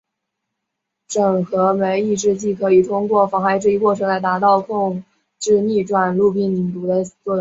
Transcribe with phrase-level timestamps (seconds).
[1.07, 5.03] 整合酶抑制剂可以通过妨害这一过程来达到控
[5.37, 7.29] 制逆转录病毒的作用。